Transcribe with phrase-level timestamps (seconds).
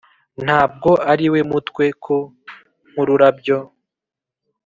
[0.45, 2.15] ntabwo ari we mutwe ko,
[2.91, 3.57] nkururabyo,